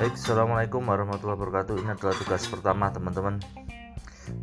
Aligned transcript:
Baik, 0.00 0.16
Assalamualaikum 0.16 0.88
warahmatullahi 0.88 1.36
wabarakatuh. 1.36 1.76
Ini 1.84 1.92
adalah 1.92 2.16
tugas 2.16 2.48
pertama 2.48 2.88
teman-teman. 2.88 3.36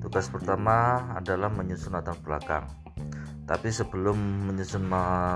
Tugas 0.06 0.30
pertama 0.30 1.02
adalah 1.18 1.50
menyusun 1.50 1.98
latar 1.98 2.14
belakang. 2.22 2.70
Tapi 3.50 3.74
sebelum 3.74 4.14
menyusun 4.46 4.86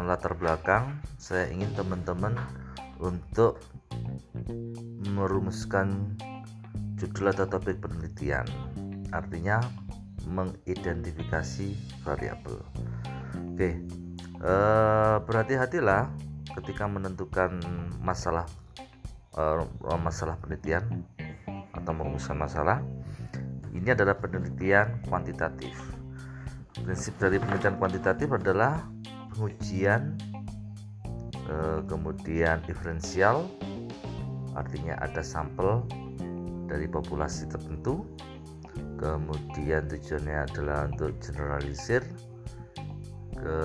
latar 0.06 0.38
belakang 0.38 1.02
Saya 1.18 1.50
ingin 1.50 1.74
teman-teman 1.74 2.38
untuk 3.02 3.66
merumuskan 5.10 6.14
judul 7.02 7.34
atau 7.34 7.50
topik 7.50 7.82
penelitian. 7.82 8.46
Artinya 9.10 9.58
mengidentifikasi 10.30 11.74
variabel. 12.06 12.62
Oke, 13.58 13.74
eh, 14.38 15.18
berhati-hatilah 15.18 16.14
ketika 16.62 16.86
menentukan 16.86 17.58
masalah 18.06 18.46
uh, 19.36 19.64
masalah 20.00 20.36
penelitian 20.40 21.06
atau 21.72 21.92
merumuskan 21.96 22.36
masalah 22.36 22.84
ini 23.72 23.96
adalah 23.96 24.20
penelitian 24.20 25.00
kuantitatif. 25.08 25.72
Prinsip 26.76 27.16
dari 27.20 27.40
penelitian 27.40 27.80
kuantitatif 27.80 28.28
adalah 28.32 28.84
pengujian 29.32 30.20
uh, 31.48 31.80
kemudian 31.88 32.60
diferensial 32.68 33.48
artinya 34.52 35.00
ada 35.00 35.24
sampel 35.24 35.88
dari 36.68 36.88
populasi 36.88 37.48
tertentu 37.48 38.04
kemudian 39.00 39.88
tujuannya 39.88 40.38
adalah 40.52 40.92
untuk 40.92 41.16
generalisir 41.24 42.04
ke 43.36 43.60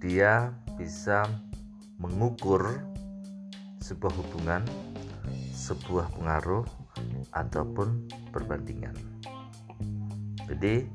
dia 0.00 0.50
bisa 0.74 1.28
mengukur 1.98 2.78
sebuah 3.82 4.14
hubungan, 4.14 4.62
sebuah 5.54 6.14
pengaruh, 6.14 6.64
ataupun 7.34 8.08
perbandingan. 8.30 8.94
Jadi, 10.48 10.88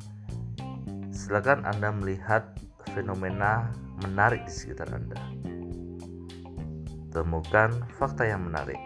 silakan 1.14 1.64
Anda 1.68 1.94
melihat 1.94 2.58
fenomena 2.92 3.70
menarik 4.02 4.44
di 4.50 4.54
sekitar 4.54 4.90
Anda. 4.92 5.20
Temukan 7.14 7.86
fakta 7.94 8.26
yang 8.26 8.50
menarik. 8.50 8.80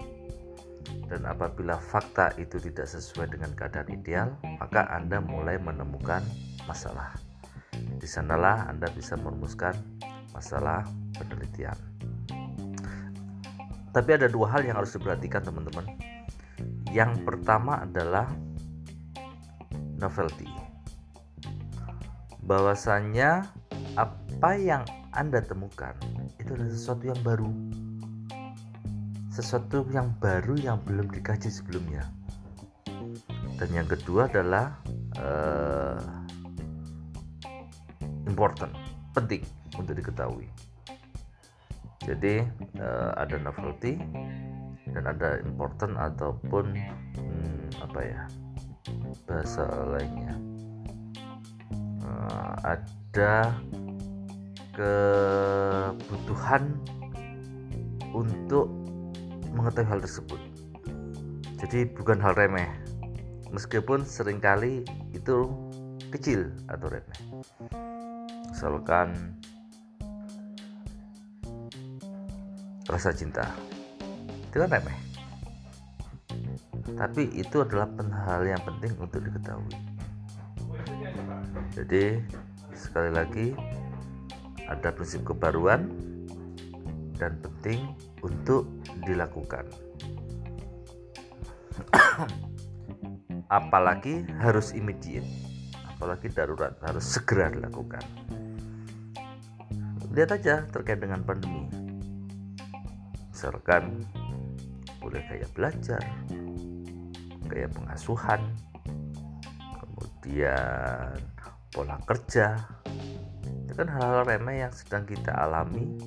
Dan 1.07 1.23
apabila 1.23 1.79
fakta 1.79 2.35
itu 2.35 2.59
tidak 2.59 2.91
sesuai 2.91 3.31
dengan 3.31 3.55
keadaan 3.55 3.87
ideal, 3.87 4.35
maka 4.59 4.91
Anda 4.91 5.23
mulai 5.23 5.55
menemukan 5.55 6.19
masalah. 6.67 7.15
Di 7.71 8.07
sanalah 8.07 8.67
Anda 8.67 8.91
bisa 8.91 9.15
merumuskan 9.15 9.71
masalah 10.35 10.83
penelitian. 11.15 11.86
Tapi 13.97 14.13
ada 14.13 14.29
dua 14.29 14.53
hal 14.53 14.61
yang 14.61 14.77
harus 14.77 14.93
diperhatikan 14.93 15.41
teman-teman. 15.41 15.89
Yang 16.93 17.17
pertama 17.25 17.81
adalah 17.81 18.29
novelty. 19.97 20.45
Bahwasannya 22.45 23.41
apa 23.97 24.51
yang 24.53 24.85
Anda 25.17 25.41
temukan 25.41 25.97
itu 26.37 26.53
adalah 26.53 26.69
sesuatu 26.69 27.09
yang 27.09 27.17
baru. 27.25 27.49
Sesuatu 29.33 29.89
yang 29.89 30.13
baru 30.21 30.53
yang 30.61 30.77
belum 30.85 31.09
dikaji 31.09 31.49
sebelumnya. 31.49 32.05
Dan 33.57 33.73
yang 33.73 33.89
kedua 33.89 34.29
adalah 34.29 34.77
uh, 35.17 35.97
important, 38.29 38.77
penting 39.17 39.41
untuk 39.73 39.97
diketahui 39.97 40.45
jadi 42.07 42.47
uh, 42.79 43.11
ada 43.19 43.35
novelty 43.35 43.99
dan 44.95 45.03
ada 45.11 45.43
important 45.43 45.99
ataupun 45.99 46.71
hmm, 47.19 47.83
apa 47.83 47.99
ya 47.99 48.21
bahasa 49.27 49.67
lainnya. 49.91 50.39
Uh, 51.99 52.55
ada 52.63 53.51
kebutuhan 54.71 56.79
untuk 58.15 58.71
mengetahui 59.51 59.91
hal 59.91 59.99
tersebut. 59.99 60.39
Jadi 61.59 61.91
bukan 61.91 62.23
hal 62.23 62.39
remeh. 62.39 62.71
Meskipun 63.51 64.07
sering 64.07 64.39
kali 64.39 64.87
itu 65.11 65.51
kecil 66.13 66.47
atau 66.71 66.87
remeh. 66.87 67.19
Misalkan 68.47 69.35
rasa 72.87 73.11
cinta. 73.11 73.51
Itu 74.49 74.63
kan 74.63 74.71
remeh. 74.71 74.99
Tapi 76.97 77.29
itu 77.35 77.61
adalah 77.61 77.91
hal 78.25 78.47
yang 78.47 78.63
penting 78.63 78.95
untuk 78.97 79.21
diketahui. 79.21 79.75
Jadi 81.75 82.23
sekali 82.71 83.11
lagi 83.11 83.47
ada 84.65 84.89
prinsip 84.95 85.27
kebaruan 85.27 85.91
dan 87.19 87.35
penting 87.43 87.91
untuk 88.23 88.65
dilakukan. 89.03 89.67
Apalagi 93.47 94.27
harus 94.43 94.75
immediate 94.75 95.27
apalagi 95.97 96.29
darurat 96.29 96.77
harus 96.85 97.17
segera 97.17 97.49
dilakukan. 97.49 98.05
Lihat 100.13 100.29
aja 100.29 100.61
terkait 100.69 101.01
dengan 101.01 101.25
pandemi 101.25 101.65
misalkan 103.37 104.01
boleh 104.97 105.21
kayak 105.29 105.53
belajar 105.53 106.01
kayak 107.45 107.69
pengasuhan 107.69 108.41
kemudian 109.77 111.13
pola 111.69 112.01
kerja. 112.09 112.57
Itu 113.69 113.77
kan 113.77 113.93
hal-hal 113.93 114.25
remeh 114.25 114.65
yang 114.65 114.73
sedang 114.73 115.05
kita 115.05 115.37
alami 115.37 116.01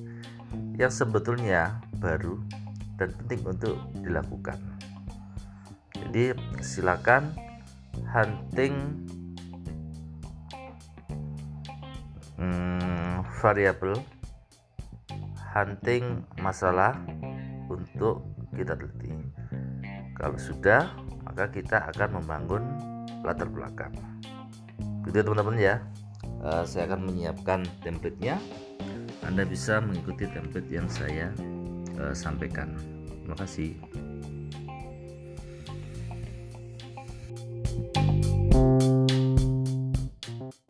yang 0.75 0.91
sebetulnya 0.91 1.79
baru 2.03 2.35
dan 2.99 3.15
penting 3.23 3.47
untuk 3.47 3.79
dilakukan. 4.03 4.59
Jadi 5.95 6.35
silakan 6.59 7.31
hunting 8.11 9.07
hmm, 12.35 13.23
variabel 13.39 13.95
hunting 15.51 16.23
masalah 16.39 16.95
untuk 18.01 18.25
kita 18.57 18.73
teliti. 18.73 19.13
Kalau 20.17 20.33
sudah, 20.41 20.89
maka 21.21 21.53
kita 21.53 21.85
akan 21.93 22.17
membangun 22.17 22.65
latar 23.21 23.45
belakang. 23.45 23.93
Gitu 25.05 25.21
ya 25.21 25.21
teman-teman 25.21 25.57
ya. 25.61 25.75
Uh, 26.41 26.65
saya 26.65 26.89
akan 26.89 27.05
menyiapkan 27.05 27.61
template-nya. 27.85 28.41
Anda 29.21 29.45
bisa 29.45 29.77
mengikuti 29.85 30.25
template 30.33 30.69
yang 30.73 30.89
saya 30.89 31.29
uh, 32.01 32.17
sampaikan. 32.17 32.73
Terima 33.21 33.37
kasih. 33.37 33.77